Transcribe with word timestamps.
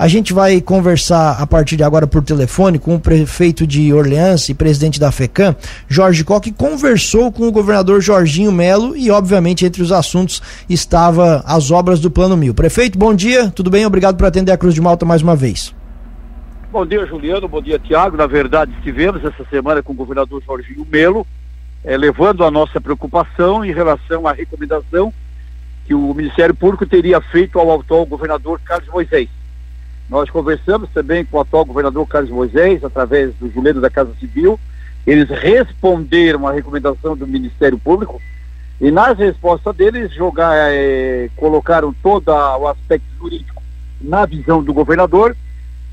A 0.00 0.08
gente 0.08 0.32
vai 0.32 0.62
conversar 0.62 1.32
a 1.38 1.46
partir 1.46 1.76
de 1.76 1.84
agora 1.84 2.06
por 2.06 2.24
telefone 2.24 2.78
com 2.78 2.94
o 2.94 2.98
prefeito 2.98 3.66
de 3.66 3.92
Orleans 3.92 4.48
e 4.48 4.54
presidente 4.54 4.98
da 4.98 5.12
FECAM, 5.12 5.54
Jorge 5.86 6.24
Coque, 6.24 6.50
conversou 6.50 7.30
com 7.30 7.46
o 7.46 7.52
governador 7.52 8.00
Jorginho 8.00 8.50
Melo 8.50 8.96
e, 8.96 9.10
obviamente, 9.10 9.66
entre 9.66 9.82
os 9.82 9.92
assuntos 9.92 10.40
estava 10.70 11.44
as 11.46 11.70
obras 11.70 12.00
do 12.00 12.10
Plano 12.10 12.34
Mil. 12.34 12.54
Prefeito, 12.54 12.98
bom 12.98 13.14
dia, 13.14 13.50
tudo 13.50 13.68
bem? 13.68 13.84
Obrigado 13.84 14.16
por 14.16 14.24
atender 14.24 14.50
a 14.52 14.56
Cruz 14.56 14.74
de 14.74 14.80
Malta 14.80 15.04
mais 15.04 15.20
uma 15.20 15.36
vez. 15.36 15.74
Bom 16.72 16.86
dia, 16.86 17.04
Juliano. 17.04 17.46
Bom 17.46 17.60
dia, 17.60 17.78
Tiago. 17.78 18.16
Na 18.16 18.26
verdade, 18.26 18.72
estivemos 18.78 19.22
essa 19.22 19.44
semana 19.50 19.82
com 19.82 19.92
o 19.92 19.96
governador 19.96 20.42
Jorginho 20.42 20.86
Melo, 20.90 21.26
eh, 21.84 21.98
levando 21.98 22.42
a 22.42 22.50
nossa 22.50 22.80
preocupação 22.80 23.62
em 23.62 23.74
relação 23.74 24.26
à 24.26 24.32
recomendação 24.32 25.12
que 25.84 25.92
o 25.92 26.14
Ministério 26.14 26.54
Público 26.54 26.86
teria 26.86 27.20
feito 27.20 27.58
ao 27.58 27.78
atual 27.78 28.06
governador 28.06 28.58
Carlos 28.64 28.88
Moisés. 28.88 29.28
Nós 30.10 30.28
conversamos 30.28 30.90
também 30.90 31.24
com 31.24 31.38
o 31.38 31.40
atual 31.40 31.64
governador 31.64 32.04
Carlos 32.08 32.32
Moisés, 32.32 32.82
através 32.82 33.32
do 33.36 33.48
Juliano 33.48 33.80
da 33.80 33.88
Casa 33.88 34.12
Civil. 34.18 34.58
Eles 35.06 35.30
responderam 35.30 36.48
à 36.48 36.52
recomendação 36.52 37.16
do 37.16 37.28
Ministério 37.28 37.78
Público 37.78 38.20
e 38.80 38.90
nas 38.90 39.16
respostas 39.16 39.76
deles 39.76 40.12
jogar, 40.12 40.52
eh, 40.72 41.30
colocaram 41.36 41.94
todo 42.02 42.28
o 42.28 42.66
aspecto 42.66 43.06
jurídico 43.20 43.62
na 44.00 44.26
visão 44.26 44.64
do 44.64 44.74
governador 44.74 45.36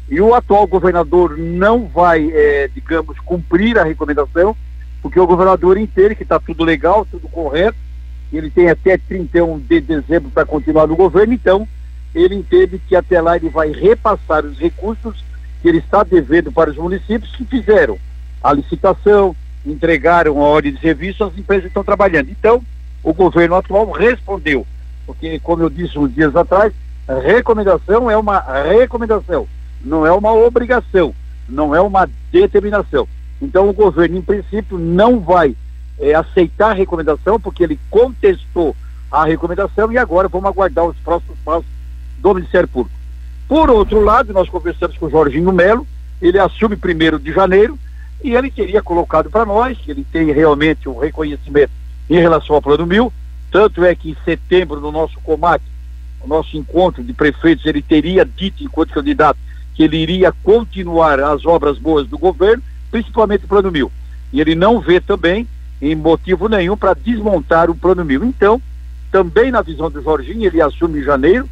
e 0.09 0.19
o 0.19 0.33
atual 0.33 0.65
governador 0.65 1.37
não 1.37 1.85
vai, 1.85 2.31
é, 2.31 2.69
digamos, 2.73 3.19
cumprir 3.19 3.77
a 3.77 3.83
recomendação, 3.83 4.55
porque 5.01 5.19
o 5.19 5.27
governador 5.27 5.77
entende 5.77 6.15
que 6.15 6.23
está 6.23 6.39
tudo 6.39 6.63
legal, 6.63 7.05
tudo 7.05 7.27
correto, 7.27 7.77
ele 8.31 8.49
tem 8.49 8.69
até 8.69 8.97
31 8.97 9.59
de 9.59 9.81
dezembro 9.81 10.31
para 10.31 10.45
continuar 10.45 10.87
no 10.87 10.95
governo, 10.95 11.33
então 11.33 11.67
ele 12.13 12.35
entende 12.35 12.79
que 12.87 12.95
até 12.95 13.21
lá 13.21 13.35
ele 13.35 13.49
vai 13.49 13.71
repassar 13.71 14.45
os 14.45 14.57
recursos 14.57 15.23
que 15.61 15.67
ele 15.67 15.79
está 15.79 16.03
devendo 16.03 16.51
para 16.51 16.69
os 16.69 16.77
municípios 16.77 17.35
que 17.35 17.45
fizeram 17.45 17.97
a 18.43 18.53
licitação, 18.53 19.35
entregaram 19.65 20.41
a 20.41 20.47
ordem 20.47 20.73
de 20.73 20.79
serviço, 20.79 21.23
as 21.23 21.37
empresas 21.37 21.65
estão 21.65 21.83
trabalhando. 21.83 22.29
Então, 22.29 22.61
o 23.03 23.13
governo 23.13 23.55
atual 23.55 23.89
respondeu, 23.91 24.65
porque, 25.05 25.39
como 25.39 25.63
eu 25.63 25.69
disse 25.69 25.97
uns 25.97 26.13
dias 26.13 26.35
atrás, 26.35 26.73
recomendação 27.07 28.09
é 28.09 28.17
uma 28.17 28.39
recomendação 28.39 29.47
não 29.83 30.05
é 30.05 30.11
uma 30.11 30.33
obrigação, 30.33 31.13
não 31.47 31.73
é 31.73 31.81
uma 31.81 32.09
determinação. 32.31 33.07
Então 33.41 33.69
o 33.69 33.73
governo, 33.73 34.17
em 34.17 34.21
princípio, 34.21 34.77
não 34.77 35.19
vai 35.19 35.55
é, 35.99 36.13
aceitar 36.13 36.71
a 36.71 36.75
recomendação, 36.75 37.39
porque 37.39 37.63
ele 37.63 37.79
contestou 37.89 38.75
a 39.11 39.25
recomendação 39.25 39.91
e 39.91 39.97
agora 39.97 40.27
vamos 40.27 40.49
aguardar 40.49 40.85
os 40.85 40.97
próximos 40.97 41.37
passos 41.45 41.65
do 42.17 42.33
Ministério 42.33 42.67
Público. 42.67 42.97
Por 43.47 43.69
outro 43.69 44.01
lado, 44.03 44.33
nós 44.33 44.49
conversamos 44.49 44.97
com 44.97 45.05
o 45.05 45.09
Jorginho 45.09 45.51
Melo, 45.51 45.87
ele 46.21 46.39
assume 46.39 46.75
primeiro 46.75 47.19
de 47.19 47.31
janeiro 47.31 47.77
e 48.23 48.33
ele 48.33 48.49
teria 48.49 48.81
colocado 48.81 49.29
para 49.29 49.45
nós 49.45 49.77
ele 49.87 50.03
tem 50.11 50.31
realmente 50.31 50.89
um 50.89 50.97
reconhecimento 50.97 51.71
em 52.09 52.15
relação 52.15 52.55
ao 52.55 52.61
Plano 52.61 52.85
Mil, 52.85 53.11
tanto 53.51 53.83
é 53.83 53.93
que 53.93 54.11
em 54.11 54.17
setembro, 54.25 54.79
no 54.79 54.91
nosso 54.91 55.19
combate, 55.21 55.63
o 56.21 56.27
nosso 56.27 56.57
encontro 56.57 57.03
de 57.03 57.13
prefeitos, 57.13 57.65
ele 57.65 57.81
teria 57.81 58.25
dito, 58.25 58.63
enquanto 58.63 58.93
candidato, 58.93 59.39
que 59.73 59.83
ele 59.83 59.97
iria 59.97 60.33
continuar 60.43 61.19
as 61.19 61.45
obras 61.45 61.77
boas 61.77 62.07
do 62.07 62.17
governo, 62.17 62.63
principalmente 62.89 63.45
o 63.45 63.47
Plano 63.47 63.71
Mil. 63.71 63.91
E 64.33 64.41
ele 64.41 64.55
não 64.55 64.79
vê 64.79 64.99
também 64.99 65.47
em 65.81 65.95
motivo 65.95 66.47
nenhum 66.49 66.75
para 66.75 66.93
desmontar 66.93 67.69
o 67.69 67.75
Plano 67.75 68.03
Mil. 68.03 68.23
Então, 68.23 68.61
também 69.11 69.51
na 69.51 69.61
visão 69.61 69.89
do 69.89 70.01
Jorginho, 70.01 70.45
ele 70.45 70.61
assume 70.61 70.99
em 70.99 71.03
janeiro, 71.03 71.47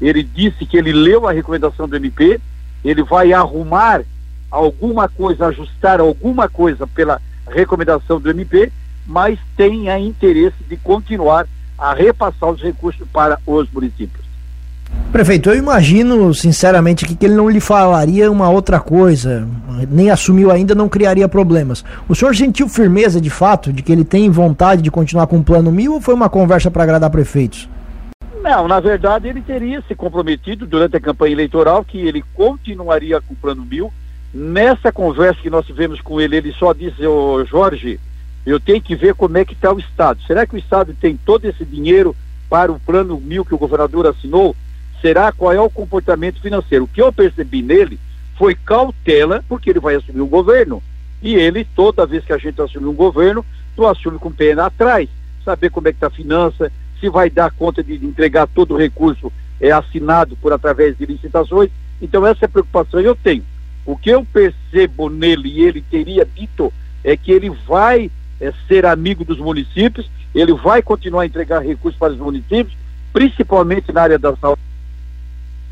ele 0.00 0.22
disse 0.22 0.64
que 0.64 0.76
ele 0.76 0.92
leu 0.92 1.26
a 1.26 1.32
recomendação 1.32 1.88
do 1.88 1.96
MP, 1.96 2.40
ele 2.84 3.02
vai 3.02 3.32
arrumar 3.32 4.02
alguma 4.50 5.08
coisa, 5.08 5.46
ajustar 5.46 6.00
alguma 6.00 6.48
coisa 6.48 6.86
pela 6.86 7.20
recomendação 7.48 8.20
do 8.20 8.30
MP, 8.30 8.72
mas 9.06 9.38
tem 9.56 9.90
a 9.90 9.98
interesse 9.98 10.62
de 10.68 10.76
continuar 10.76 11.46
a 11.76 11.94
repassar 11.94 12.50
os 12.50 12.62
recursos 12.62 13.06
para 13.12 13.38
os 13.46 13.70
municípios. 13.70 14.28
Prefeito, 15.12 15.50
eu 15.50 15.56
imagino, 15.56 16.34
sinceramente, 16.34 17.06
que, 17.06 17.24
ele 17.24 17.34
não 17.34 17.48
lhe 17.48 17.60
falaria 17.60 18.30
uma 18.30 18.50
outra 18.50 18.78
coisa, 18.78 19.46
nem 19.90 20.10
assumiu 20.10 20.50
ainda, 20.50 20.74
não 20.74 20.88
criaria 20.88 21.28
problemas. 21.28 21.84
O 22.08 22.14
senhor 22.14 22.34
sentiu 22.34 22.68
firmeza, 22.68 23.20
de 23.20 23.30
fato, 23.30 23.72
de 23.72 23.82
que 23.82 23.90
ele 23.90 24.04
tem 24.04 24.30
vontade 24.30 24.82
de 24.82 24.90
continuar 24.90 25.26
com 25.26 25.38
o 25.38 25.44
plano 25.44 25.72
mil 25.72 25.94
ou 25.94 26.00
foi 26.00 26.14
uma 26.14 26.28
conversa 26.28 26.70
para 26.70 26.82
agradar 26.82 27.10
prefeitos? 27.10 27.68
Não, 28.48 28.66
na 28.66 28.80
verdade 28.80 29.28
ele 29.28 29.42
teria 29.42 29.82
se 29.86 29.94
comprometido 29.94 30.66
durante 30.66 30.96
a 30.96 31.00
campanha 31.00 31.32
eleitoral 31.32 31.84
que 31.84 31.98
ele 31.98 32.24
continuaria 32.32 33.20
com 33.20 33.34
o 33.34 33.36
plano 33.36 33.62
mil. 33.62 33.92
Nessa 34.32 34.90
conversa 34.90 35.40
que 35.42 35.50
nós 35.50 35.66
tivemos 35.66 36.00
com 36.00 36.18
ele, 36.18 36.36
ele 36.36 36.52
só 36.52 36.72
disse, 36.72 37.06
ô 37.06 37.44
Jorge, 37.44 38.00
eu 38.46 38.58
tenho 38.58 38.80
que 38.80 38.96
ver 38.96 39.14
como 39.14 39.36
é 39.36 39.44
que 39.44 39.52
está 39.52 39.70
o 39.70 39.78
Estado. 39.78 40.22
Será 40.26 40.46
que 40.46 40.54
o 40.54 40.58
Estado 40.58 40.96
tem 40.98 41.14
todo 41.16 41.44
esse 41.44 41.62
dinheiro 41.62 42.16
para 42.48 42.72
o 42.72 42.80
plano 42.80 43.20
mil 43.20 43.44
que 43.44 43.54
o 43.54 43.58
governador 43.58 44.06
assinou? 44.06 44.56
será 45.00 45.32
qual 45.32 45.52
é 45.52 45.60
o 45.60 45.70
comportamento 45.70 46.40
financeiro. 46.40 46.84
O 46.84 46.88
que 46.88 47.00
eu 47.00 47.12
percebi 47.12 47.62
nele 47.62 47.98
foi 48.36 48.54
cautela, 48.54 49.44
porque 49.48 49.70
ele 49.70 49.80
vai 49.80 49.94
assumir 49.94 50.20
o 50.20 50.26
governo. 50.26 50.82
E 51.22 51.34
ele, 51.34 51.64
toda 51.64 52.06
vez 52.06 52.24
que 52.24 52.32
a 52.32 52.38
gente 52.38 52.60
assume 52.60 52.86
um 52.86 52.94
governo, 52.94 53.44
tu 53.74 53.86
assume 53.86 54.18
com 54.18 54.30
pena 54.30 54.66
atrás, 54.66 55.08
saber 55.44 55.70
como 55.70 55.88
é 55.88 55.92
que 55.92 55.96
está 55.96 56.08
a 56.08 56.10
finança, 56.10 56.70
se 57.00 57.08
vai 57.08 57.30
dar 57.30 57.50
conta 57.50 57.82
de 57.82 57.94
entregar 57.94 58.46
todo 58.46 58.74
o 58.74 58.78
recurso 58.78 59.32
é 59.60 59.70
assinado 59.70 60.36
por 60.36 60.52
através 60.52 60.96
de 60.96 61.06
licitações. 61.06 61.70
Então 62.00 62.26
essa 62.26 62.44
é 62.44 62.46
a 62.46 62.50
preocupação 62.50 63.00
que 63.00 63.08
eu 63.08 63.16
tenho. 63.16 63.44
O 63.84 63.96
que 63.96 64.10
eu 64.10 64.24
percebo 64.24 65.08
nele 65.08 65.48
e 65.48 65.62
ele 65.62 65.82
teria 65.82 66.24
dito 66.24 66.72
é 67.02 67.16
que 67.16 67.32
ele 67.32 67.50
vai 67.66 68.10
é, 68.40 68.52
ser 68.66 68.84
amigo 68.86 69.24
dos 69.24 69.38
municípios, 69.38 70.08
ele 70.34 70.52
vai 70.52 70.82
continuar 70.82 71.22
a 71.22 71.26
entregar 71.26 71.60
recursos 71.60 71.98
para 71.98 72.12
os 72.12 72.18
municípios, 72.18 72.76
principalmente 73.12 73.92
na 73.92 74.02
área 74.02 74.18
da 74.18 74.36
saúde 74.36 74.60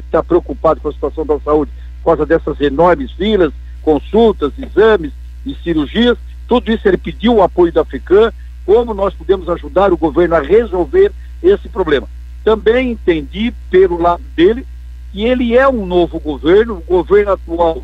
está 0.01 0.23
preocupado 0.23 0.81
com 0.81 0.89
a 0.89 0.93
situação 0.93 1.27
da 1.27 1.39
saúde 1.41 1.71
por 2.03 2.17
causa 2.17 2.27
dessas 2.27 2.61
enormes 2.61 3.11
filas, 3.13 3.53
consultas, 3.83 4.53
exames 4.59 5.13
e 5.45 5.55
cirurgias. 5.57 6.17
Tudo 6.49 6.73
isso 6.73 6.87
ele 6.87 6.97
pediu 6.97 7.37
o 7.37 7.43
apoio 7.43 7.73
da 7.73 7.85
FECAM, 7.85 8.33
como 8.67 8.93
nós 8.93 9.15
podemos 9.15 9.49
ajudar 9.49 9.93
o 9.93 9.97
governo 9.97 10.35
a 10.35 10.41
resolver 10.41 11.13
esse 11.43 11.69
problema. 11.69 12.09
Também 12.45 12.91
entendi 12.91 13.55
pelo 13.71 13.97
lado 13.97 14.23
dele 14.35 14.67
que 15.13 15.25
ele 15.25 15.57
é 15.57 15.67
um 15.67 15.87
novo 15.87 16.19
governo, 16.19 16.75
o 16.75 16.81
governo 16.81 17.33
atual 17.33 17.83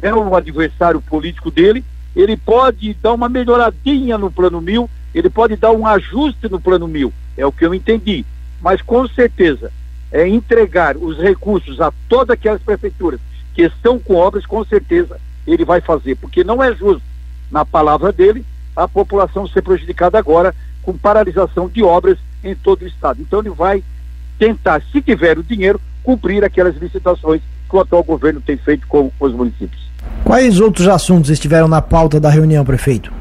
é 0.00 0.12
um 0.12 0.34
adversário 0.34 1.00
político 1.00 1.50
dele, 1.50 1.84
ele 2.16 2.36
pode 2.36 2.94
dar 2.94 3.12
uma 3.12 3.28
melhoradinha 3.28 4.18
no 4.18 4.30
plano 4.30 4.60
mil, 4.60 4.90
ele 5.14 5.30
pode 5.30 5.54
dar 5.56 5.70
um 5.70 5.86
ajuste 5.86 6.48
no 6.48 6.60
plano 6.60 6.88
mil, 6.88 7.12
é 7.36 7.46
o 7.46 7.52
que 7.52 7.64
eu 7.64 7.74
entendi. 7.74 8.24
Mas 8.60 8.80
com 8.82 9.06
certeza, 9.06 9.70
é, 10.10 10.26
entregar 10.26 10.96
os 10.96 11.18
recursos 11.18 11.80
a 11.80 11.92
todas 12.08 12.30
aquelas 12.30 12.62
prefeituras 12.62 13.20
que 13.54 13.62
estão 13.62 13.98
com 13.98 14.14
obras, 14.14 14.46
com 14.46 14.64
certeza 14.64 15.20
ele 15.46 15.64
vai 15.64 15.80
fazer, 15.80 16.16
porque 16.16 16.42
não 16.42 16.62
é 16.62 16.74
justo, 16.74 17.02
na 17.50 17.64
palavra 17.64 18.10
dele, 18.10 18.44
a 18.74 18.88
população 18.88 19.46
ser 19.46 19.62
prejudicada 19.62 20.18
agora 20.18 20.54
com 20.82 20.96
paralisação 20.96 21.68
de 21.68 21.82
obras 21.82 22.18
em 22.42 22.54
todo 22.54 22.82
o 22.82 22.86
estado. 22.86 23.20
Então 23.20 23.40
ele 23.40 23.50
vai 23.50 23.82
tentar, 24.38 24.82
se 24.90 25.00
tiver 25.00 25.38
o 25.38 25.42
dinheiro, 25.42 25.80
cumprir 26.02 26.44
aquelas 26.44 26.76
licitações 26.76 27.40
que 27.68 27.76
o 27.76 27.80
atual 27.80 28.02
governo 28.02 28.40
tem 28.40 28.56
feito 28.56 28.86
com 28.86 29.10
os 29.20 29.32
municípios. 29.32 29.90
Quais 30.24 30.60
outros 30.60 30.88
assuntos 30.88 31.30
estiveram 31.30 31.68
na 31.68 31.80
pauta 31.80 32.18
da 32.18 32.28
reunião, 32.28 32.64
prefeito? 32.64 33.12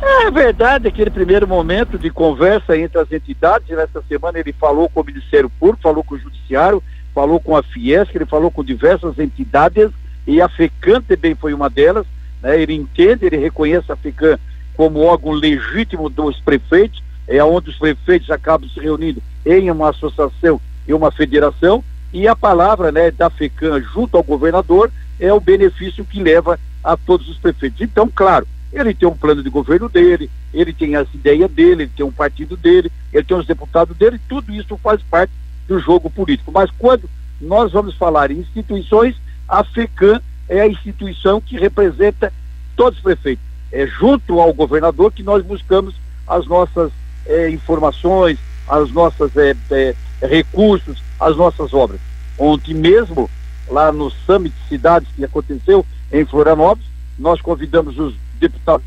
É 0.00 0.30
verdade, 0.30 0.86
aquele 0.86 1.10
primeiro 1.10 1.46
momento 1.48 1.98
de 1.98 2.10
conversa 2.10 2.76
entre 2.76 2.98
as 3.00 3.10
entidades, 3.10 3.68
nessa 3.76 4.02
semana 4.08 4.38
ele 4.38 4.52
falou 4.52 4.88
com 4.88 5.00
o 5.00 5.04
Ministério 5.04 5.50
Público, 5.50 5.82
falou 5.82 6.04
com 6.04 6.14
o 6.14 6.18
Judiciário, 6.18 6.82
falou 7.14 7.40
com 7.40 7.56
a 7.56 7.62
Fiesc, 7.62 8.14
ele 8.14 8.26
falou 8.26 8.50
com 8.50 8.62
diversas 8.62 9.18
entidades 9.18 9.90
e 10.26 10.40
a 10.40 10.48
FECAM 10.48 11.02
também 11.02 11.34
foi 11.34 11.52
uma 11.52 11.68
delas, 11.68 12.06
né? 12.42 12.60
ele 12.60 12.74
entende, 12.74 13.26
ele 13.26 13.38
reconhece 13.38 13.90
a 13.90 13.96
FECAM 13.96 14.38
como 14.78 15.00
órgão 15.00 15.32
legítimo 15.32 16.08
dos 16.08 16.38
prefeitos, 16.38 17.02
é 17.26 17.42
onde 17.42 17.68
os 17.68 17.76
prefeitos 17.76 18.30
acabam 18.30 18.70
se 18.70 18.78
reunindo 18.78 19.20
em 19.44 19.68
uma 19.72 19.90
associação 19.90 20.60
e 20.86 20.94
uma 20.94 21.10
federação, 21.10 21.82
e 22.12 22.28
a 22.28 22.36
palavra 22.36 22.92
né, 22.92 23.10
da 23.10 23.28
FECAM 23.28 23.82
junto 23.92 24.16
ao 24.16 24.22
governador 24.22 24.88
é 25.18 25.32
o 25.32 25.40
benefício 25.40 26.04
que 26.04 26.22
leva 26.22 26.60
a 26.82 26.96
todos 26.96 27.28
os 27.28 27.36
prefeitos. 27.38 27.80
Então, 27.80 28.08
claro, 28.08 28.46
ele 28.72 28.94
tem 28.94 29.08
um 29.08 29.16
plano 29.16 29.42
de 29.42 29.50
governo 29.50 29.88
dele, 29.88 30.30
ele 30.54 30.72
tem 30.72 30.94
as 30.94 31.12
ideias 31.12 31.50
dele, 31.50 31.82
ele 31.82 31.92
tem 31.96 32.06
um 32.06 32.12
partido 32.12 32.56
dele, 32.56 32.90
ele 33.12 33.24
tem 33.24 33.36
os 33.36 33.46
deputados 33.48 33.96
dele, 33.96 34.20
tudo 34.28 34.52
isso 34.52 34.76
faz 34.76 35.02
parte 35.10 35.32
do 35.66 35.80
jogo 35.80 36.08
político. 36.08 36.52
Mas 36.52 36.70
quando 36.78 37.10
nós 37.40 37.72
vamos 37.72 37.96
falar 37.96 38.30
em 38.30 38.38
instituições, 38.38 39.16
a 39.48 39.64
FECAM 39.64 40.22
é 40.48 40.60
a 40.60 40.68
instituição 40.68 41.40
que 41.40 41.58
representa 41.58 42.32
todos 42.76 42.98
os 42.98 43.02
prefeitos. 43.02 43.47
É 43.72 43.86
junto 43.86 44.40
ao 44.40 44.52
governador 44.52 45.12
que 45.12 45.22
nós 45.22 45.44
buscamos 45.44 45.94
as 46.26 46.46
nossas 46.46 46.90
é, 47.26 47.50
informações, 47.50 48.38
as 48.68 48.90
nossas 48.90 49.36
é, 49.36 49.54
é, 49.70 49.94
recursos, 50.26 51.02
as 51.20 51.36
nossas 51.36 51.72
obras. 51.74 52.00
Ontem 52.38 52.74
mesmo 52.74 53.28
lá 53.68 53.92
no 53.92 54.10
Summit 54.10 54.54
Cidades 54.68 55.08
que 55.14 55.24
aconteceu 55.24 55.84
em 56.12 56.24
Florianópolis. 56.24 56.88
Nós 57.18 57.40
convidamos 57.40 57.98
os 57.98 58.14
deputados 58.38 58.86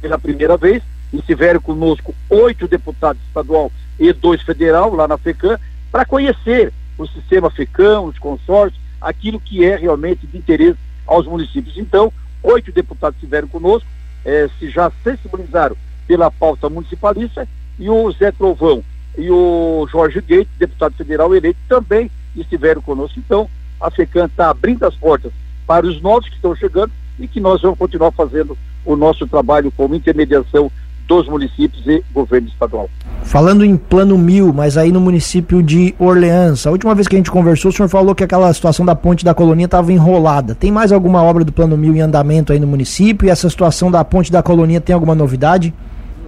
pela 0.00 0.18
primeira 0.18 0.56
vez, 0.56 0.82
estiveram 1.12 1.58
conosco 1.60 2.14
oito 2.28 2.68
deputados 2.68 3.22
estadual 3.26 3.72
e 3.98 4.12
dois 4.12 4.42
federal 4.42 4.94
lá 4.94 5.08
na 5.08 5.16
FECAM, 5.16 5.58
para 5.90 6.04
conhecer 6.04 6.70
o 6.98 7.06
sistema 7.06 7.50
FECAM, 7.50 8.02
os 8.02 8.18
consórcios, 8.18 8.78
aquilo 9.00 9.40
que 9.40 9.64
é 9.64 9.76
realmente 9.76 10.26
de 10.26 10.36
interesse 10.36 10.78
aos 11.06 11.26
municípios. 11.26 11.78
Então, 11.78 12.12
oito 12.42 12.70
deputados 12.70 13.16
estiveram 13.16 13.48
conosco, 13.48 13.88
eh, 14.24 14.48
se 14.58 14.70
já 14.70 14.90
sensibilizaram 15.02 15.76
pela 16.06 16.30
pauta 16.30 16.68
municipalista, 16.68 17.48
e 17.78 17.88
o 17.88 18.10
Zé 18.12 18.30
Trovão 18.30 18.82
e 19.16 19.30
o 19.30 19.86
Jorge 19.90 20.20
Gates, 20.20 20.48
deputado 20.58 20.94
federal 20.94 21.34
eleito, 21.34 21.58
também 21.68 22.10
estiveram 22.36 22.82
conosco. 22.82 23.18
Então, 23.18 23.48
a 23.80 23.90
FECAM 23.90 24.26
está 24.26 24.50
abrindo 24.50 24.84
as 24.84 24.94
portas 24.94 25.32
para 25.66 25.86
os 25.86 26.00
novos 26.00 26.28
que 26.28 26.36
estão 26.36 26.54
chegando 26.54 26.92
e 27.18 27.28
que 27.28 27.40
nós 27.40 27.62
vamos 27.62 27.78
continuar 27.78 28.12
fazendo 28.12 28.56
o 28.84 28.96
nosso 28.96 29.26
trabalho 29.26 29.72
como 29.72 29.94
intermediação 29.94 30.70
dos 31.06 31.28
municípios 31.28 31.86
e 31.86 32.02
governo 32.12 32.48
estadual. 32.48 32.88
Falando 33.34 33.64
em 33.64 33.76
plano 33.76 34.16
mil, 34.16 34.52
mas 34.52 34.78
aí 34.78 34.92
no 34.92 35.00
município 35.00 35.60
de 35.60 35.92
Orleans, 35.98 36.68
a 36.68 36.70
última 36.70 36.94
vez 36.94 37.08
que 37.08 37.16
a 37.16 37.18
gente 37.18 37.32
conversou, 37.32 37.68
o 37.68 37.74
senhor 37.74 37.88
falou 37.88 38.14
que 38.14 38.22
aquela 38.22 38.54
situação 38.54 38.86
da 38.86 38.94
ponte 38.94 39.24
da 39.24 39.34
colônia 39.34 39.64
estava 39.64 39.92
enrolada. 39.92 40.54
Tem 40.54 40.70
mais 40.70 40.92
alguma 40.92 41.20
obra 41.20 41.42
do 41.42 41.50
plano 41.50 41.76
mil 41.76 41.96
em 41.96 42.00
andamento 42.00 42.52
aí 42.52 42.60
no 42.60 42.66
município? 42.68 43.26
E 43.26 43.30
essa 43.30 43.50
situação 43.50 43.90
da 43.90 44.04
ponte 44.04 44.30
da 44.30 44.40
colônia 44.40 44.80
tem 44.80 44.94
alguma 44.94 45.16
novidade? 45.16 45.74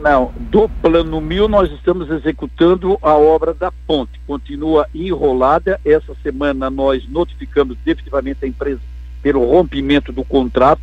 Não, 0.02 0.32
do 0.50 0.68
plano 0.82 1.20
mil 1.20 1.46
nós 1.46 1.70
estamos 1.70 2.10
executando 2.10 2.98
a 3.00 3.14
obra 3.14 3.54
da 3.54 3.70
ponte. 3.86 4.20
Continua 4.26 4.88
enrolada. 4.92 5.80
Essa 5.84 6.12
semana 6.24 6.68
nós 6.68 7.08
notificamos 7.08 7.76
definitivamente 7.84 8.44
a 8.44 8.48
empresa 8.48 8.80
pelo 9.22 9.48
rompimento 9.48 10.10
do 10.10 10.24
contrato. 10.24 10.82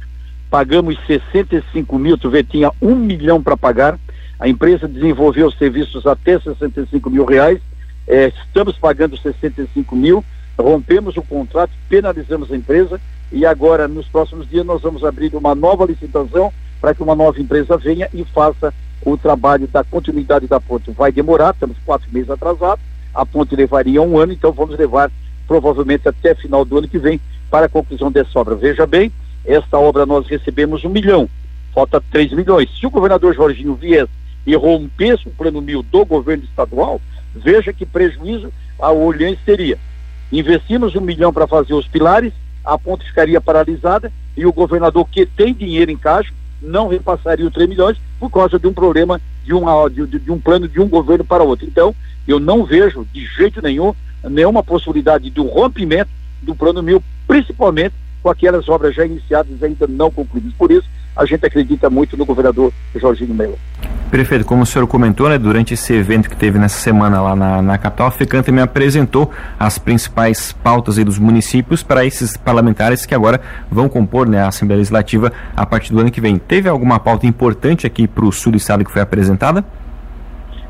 Pagamos 0.50 0.98
65 1.06 2.00
mil, 2.00 2.18
tu 2.18 2.30
vê, 2.30 2.46
tinha 2.46 2.72
um 2.81 2.96
milhão 2.96 3.44
para 3.44 3.58
pagar. 3.58 4.00
A 4.44 4.50
empresa 4.50 4.90
desenvolveu 4.90 5.50
serviços 5.54 6.06
até 6.06 6.38
65 6.38 7.10
mil 7.10 7.24
reais. 7.24 7.62
É, 8.06 8.28
estamos 8.28 8.78
pagando 8.78 9.16
65 9.16 9.95
mil. 9.95 10.22
Rompemos 10.60 11.16
o 11.16 11.22
contrato, 11.22 11.72
penalizamos 11.88 12.51
a 12.51 12.57
empresa 12.57 13.00
e 13.31 13.45
agora, 13.45 13.88
nos 13.88 14.06
próximos 14.10 14.50
dias, 14.50 14.66
nós 14.66 14.81
vamos 14.81 15.06
abrir 15.06 15.34
uma 15.34 15.56
nova 15.56 15.86
licitação 15.86 16.51
para 16.81 16.94
que 16.94 17.01
uma 17.01 17.16
nova 17.16 17.40
empresa 17.40 17.78
venha 17.78 18.10
e 18.13 18.25
faça 18.25 18.74
o 19.06 19.16
trabalho 19.16 19.66
da 19.66 19.81
continuidade 19.81 20.46
da 20.46 20.60
ponte 20.60 20.92
vai 20.92 21.10
demorar, 21.10 21.54
estamos 21.54 21.78
quatro 21.86 22.10
meses 22.12 22.30
atrasados, 22.30 22.84
a 23.13 23.25
ponte 23.25 23.56
levaria 23.56 24.01
um 24.01 24.18
ano, 24.18 24.34
então 24.34 24.51
vamos 24.51 24.78
levar 24.78 25.10
provavelmente 25.48 26.10
até 26.10 26.36
final 26.36 26.66
do 26.66 26.80
ano 26.80 26.89
que 26.89 27.00
vem 27.00 27.18
para 27.50 27.68
a 27.68 27.69
conclusão 27.69 28.12
dessa 28.12 28.38
obra. 28.38 28.56
Veja 28.56 28.86
bem, 28.86 29.10
esta 29.46 29.80
obra 29.80 30.06
nós 30.06 30.28
recebemos 30.28 30.84
um 30.84 30.89
milhão, 30.89 31.30
falta 31.74 32.04
três 32.12 32.34
milhões. 32.34 32.69
Se 32.78 32.86
o 32.86 32.89
governador 32.89 33.34
Jorginho 33.34 33.74
viesse 33.75 34.23
e 34.45 34.56
rompesse 34.56 35.28
o 35.28 35.31
plano 35.31 35.62
mil 35.62 35.84
do 35.84 36.06
governo 36.06 36.44
estadual, 36.44 37.01
veja 37.36 37.74
que 37.74 37.86
prejuízo 37.86 38.51
a 38.80 38.92
Orleans 38.92 39.40
teria. 39.45 39.78
Investimos 40.31 40.95
um 40.95 41.01
milhão 41.01 41.31
para 41.31 41.48
fazer 41.48 41.74
os 41.74 41.88
pilares, 41.88 42.34
a 42.63 42.78
ponte 42.78 43.06
ficaria 43.06 43.40
paralisada 43.42 44.12
e 44.36 44.45
o 44.45 44.54
governador 44.54 45.07
que 45.10 45.25
tem 45.25 45.54
dinheiro 45.54 45.92
em 45.92 45.98
caixa 45.98 46.34
não 46.62 46.88
repassaria 46.88 47.45
os 47.45 47.54
3 47.54 47.69
milhões 47.69 47.98
por 48.19 48.30
causa 48.30 48.57
de 48.57 48.66
um 48.66 48.74
problema 48.74 49.19
de, 49.44 49.54
uma, 49.54 49.90
de, 49.90 50.06
de 50.07 50.31
um 50.31 50.40
plano 50.40 50.68
de 50.68 50.80
um 50.80 50.88
governo 50.88 51.25
para 51.25 51.44
outro. 51.44 51.66
Então, 51.66 51.94
eu 52.28 52.39
não 52.39 52.63
vejo 52.63 53.06
de 53.12 53.25
jeito 53.25 53.62
nenhum 53.62 53.94
nenhuma 54.30 54.63
possibilidade 54.63 55.30
de 55.30 55.42
um 55.42 55.48
rompimento 55.48 56.10
do 56.42 56.56
plano 56.56 56.81
mil, 56.81 57.04
principalmente 57.28 57.94
com 58.22 58.30
aquelas 58.30 58.69
obras 58.69 58.96
já 58.96 59.06
iniciadas 59.06 59.60
e 59.60 59.66
ainda 59.66 59.86
não 59.86 60.10
concluídas. 60.10 60.54
Por 60.54 60.72
isso, 60.72 60.88
a 61.15 61.25
gente 61.25 61.45
acredita 61.45 61.89
muito 61.89 62.18
no 62.18 62.25
governador 62.25 62.71
Jorginho 62.95 63.33
Melo. 63.33 63.57
Prefeito, 64.10 64.45
como 64.45 64.62
o 64.62 64.65
senhor 64.65 64.88
comentou, 64.88 65.27
né, 65.27 65.39
durante 65.39 65.74
esse 65.74 65.92
evento 65.94 66.30
que 66.30 66.36
teve 66.36 66.60
nessa 66.60 66.80
semana 66.80 67.19
lá 67.19 67.36
na, 67.36 67.62
na 67.62 67.77
capital, 67.80 68.07
a 68.07 68.12
FECAM 68.12 68.44
também 68.44 68.63
apresentou 68.63 69.31
as 69.60 69.80
principais 69.80 70.51
pautas 70.51 70.98
dos 70.98 71.18
municípios 71.18 71.81
para 71.81 72.06
esses 72.06 72.38
parlamentares 72.38 73.07
que 73.07 73.15
agora 73.15 73.42
vão 73.71 73.89
compor 73.89 74.30
né, 74.30 74.42
a 74.42 74.50
Assembleia 74.50 74.77
Legislativa 74.77 75.31
a 75.56 75.65
partir 75.65 75.94
do 75.94 76.00
ano 76.00 76.12
que 76.12 76.21
vem. 76.21 76.38
Teve 76.38 76.69
alguma 76.69 77.00
pauta 77.00 77.25
importante 77.25 77.88
aqui 77.88 78.07
para 78.07 78.24
o 78.24 78.31
sul 78.31 78.51
do 78.51 78.57
estado 78.57 78.86
que 78.86 78.92
foi 78.92 79.01
apresentada? 79.01 79.65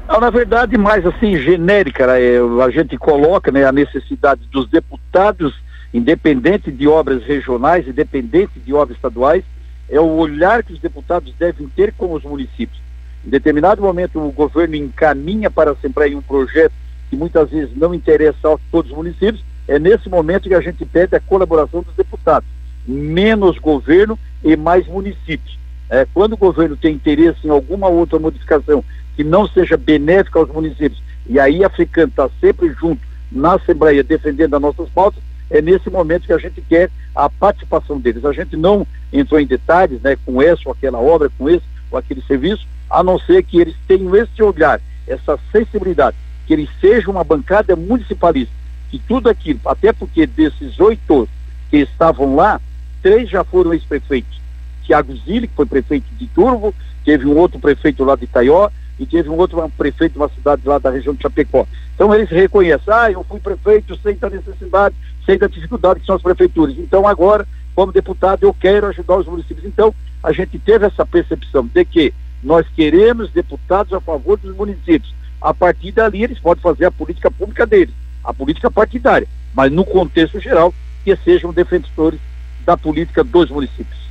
Não, 0.07 0.19
na 0.19 0.29
verdade, 0.29 0.77
mais 0.77 1.05
assim, 1.05 1.37
genérica, 1.37 2.07
né, 2.07 2.19
a 2.63 2.69
gente 2.69 2.97
coloca 2.97 3.51
né, 3.51 3.65
a 3.65 3.71
necessidade 3.71 4.41
dos 4.51 4.69
deputados, 4.69 5.53
independente 5.93 6.71
de 6.71 6.87
obras 6.87 7.23
regionais, 7.23 7.87
independente 7.87 8.59
de 8.59 8.73
obras 8.73 8.95
estaduais, 8.95 9.43
é 9.89 9.99
o 9.99 10.15
olhar 10.17 10.63
que 10.63 10.73
os 10.73 10.79
deputados 10.79 11.33
devem 11.37 11.67
ter 11.67 11.93
com 11.93 12.13
os 12.13 12.23
municípios. 12.23 12.81
Em 13.25 13.29
determinado 13.29 13.81
momento, 13.81 14.19
o 14.19 14.31
governo 14.31 14.75
encaminha 14.75 15.49
para 15.49 15.71
a 15.71 15.73
Assembleia 15.73 16.17
um 16.17 16.21
projeto 16.21 16.73
que 17.09 17.15
muitas 17.15 17.49
vezes 17.49 17.75
não 17.75 17.93
interessa 17.93 18.53
a 18.53 18.57
todos 18.71 18.91
os 18.91 18.97
municípios. 18.97 19.43
É 19.67 19.79
nesse 19.79 20.09
momento 20.09 20.49
que 20.49 20.55
a 20.55 20.61
gente 20.61 20.83
pede 20.85 21.15
a 21.15 21.19
colaboração 21.19 21.81
dos 21.81 21.95
deputados. 21.95 22.47
Menos 22.85 23.57
governo 23.59 24.19
e 24.43 24.55
mais 24.57 24.85
municípios. 24.87 25.57
É, 25.89 26.05
quando 26.13 26.33
o 26.33 26.37
governo 26.37 26.75
tem 26.75 26.95
interesse 26.95 27.45
em 27.45 27.49
alguma 27.49 27.87
outra 27.87 28.19
modificação 28.19 28.83
que 29.15 29.23
não 29.23 29.47
seja 29.47 29.77
benéfica 29.77 30.39
aos 30.39 30.49
municípios, 30.49 31.01
e 31.27 31.39
aí 31.39 31.63
a 31.63 31.67
Africano 31.67 32.07
está 32.09 32.29
sempre 32.41 32.73
junto 32.73 33.01
na 33.31 33.55
Assembleia 33.55 34.03
defendendo 34.03 34.55
as 34.55 34.61
nossas 34.61 34.89
pautas, 34.89 35.21
é 35.53 35.61
nesse 35.61 35.87
momento 35.89 36.25
que 36.25 36.33
a 36.33 36.37
gente 36.39 36.59
quer 36.61 36.89
a 37.15 37.29
participação 37.29 37.99
deles. 37.99 38.25
A 38.25 38.33
gente 38.33 38.57
não 38.57 38.85
entrou 39.13 39.39
em 39.39 39.45
detalhes, 39.45 40.01
né, 40.01 40.17
com 40.25 40.41
essa 40.41 40.63
ou 40.65 40.71
aquela 40.71 40.99
obra, 40.99 41.29
com 41.37 41.47
esse 41.47 41.63
ou 41.91 41.97
aquele 41.97 42.23
serviço, 42.23 42.67
a 42.89 43.03
não 43.03 43.19
ser 43.19 43.43
que 43.43 43.59
eles 43.59 43.75
tenham 43.87 44.15
esse 44.15 44.41
olhar, 44.41 44.81
essa 45.07 45.39
sensibilidade, 45.51 46.17
que 46.47 46.53
eles 46.53 46.67
sejam 46.81 47.11
uma 47.11 47.23
bancada 47.23 47.75
municipalista, 47.75 48.53
que 48.89 48.97
tudo 48.97 49.29
aquilo, 49.29 49.59
até 49.65 49.93
porque 49.93 50.25
desses 50.25 50.79
oito 50.79 51.29
que 51.69 51.77
estavam 51.77 52.35
lá, 52.35 52.59
três 53.03 53.29
já 53.29 53.43
foram 53.43 53.73
ex-prefeitos. 53.73 54.41
Tiago 54.83 55.15
Zilli, 55.17 55.47
que 55.47 55.55
foi 55.55 55.67
prefeito 55.67 56.07
de 56.15 56.25
Turvo, 56.27 56.73
teve 57.05 57.27
um 57.27 57.37
outro 57.37 57.59
prefeito 57.59 58.03
lá 58.03 58.15
de 58.15 58.23
Itaió, 58.23 58.69
e 59.03 59.07
teve 59.07 59.29
um 59.29 59.37
outro 59.37 59.63
um 59.63 59.69
prefeito 59.69 60.13
de 60.13 60.17
uma 60.17 60.29
cidade 60.29 60.61
lá 60.65 60.79
da 60.79 60.89
região 60.89 61.13
de 61.13 61.21
Chapecó. 61.21 61.67
Então 61.93 62.13
eles 62.13 62.29
reconhecem, 62.29 62.93
ah, 62.93 63.11
eu 63.11 63.23
fui 63.23 63.39
prefeito, 63.39 63.97
sei 64.01 64.15
da 64.15 64.29
necessidade, 64.29 64.95
sei 65.25 65.37
da 65.37 65.47
dificuldade 65.47 65.99
que 65.99 66.05
são 66.05 66.15
as 66.15 66.21
prefeituras. 66.21 66.75
Então 66.77 67.07
agora, 67.07 67.47
como 67.75 67.91
deputado, 67.91 68.43
eu 68.43 68.53
quero 68.53 68.87
ajudar 68.87 69.17
os 69.17 69.27
municípios. 69.27 69.65
Então, 69.65 69.93
a 70.23 70.31
gente 70.31 70.57
teve 70.57 70.85
essa 70.85 71.05
percepção 71.05 71.65
de 71.65 71.85
que 71.85 72.13
nós 72.41 72.65
queremos 72.75 73.31
deputados 73.31 73.93
a 73.93 73.99
favor 73.99 74.37
dos 74.37 74.55
municípios. 74.55 75.13
A 75.41 75.53
partir 75.53 75.91
dali, 75.91 76.23
eles 76.23 76.39
podem 76.39 76.61
fazer 76.61 76.85
a 76.85 76.91
política 76.91 77.29
pública 77.29 77.65
deles, 77.65 77.93
a 78.23 78.33
política 78.33 78.71
partidária, 78.71 79.27
mas 79.53 79.71
no 79.71 79.83
contexto 79.83 80.39
geral, 80.39 80.73
que 81.03 81.15
sejam 81.17 81.51
defensores 81.51 82.19
da 82.65 82.77
política 82.77 83.23
dos 83.23 83.49
municípios. 83.49 84.03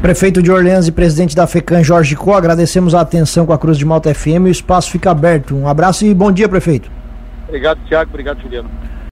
Prefeito 0.00 0.42
de 0.42 0.52
Orleans 0.52 0.86
e 0.86 0.92
presidente 0.92 1.34
da 1.34 1.46
FECAM, 1.46 1.82
Jorge 1.82 2.14
Co, 2.14 2.34
agradecemos 2.34 2.94
a 2.94 3.00
atenção 3.00 3.46
com 3.46 3.52
a 3.52 3.58
Cruz 3.58 3.76
de 3.76 3.84
Malta 3.84 4.14
FM. 4.14 4.44
O 4.44 4.48
espaço 4.48 4.90
fica 4.90 5.10
aberto. 5.10 5.56
Um 5.56 5.66
abraço 5.66 6.04
e 6.04 6.14
bom 6.14 6.30
dia, 6.30 6.48
prefeito. 6.48 6.90
Obrigado, 7.48 7.78
Tiago. 7.86 8.10
Obrigado, 8.10 8.40
Juliano. 8.40 8.70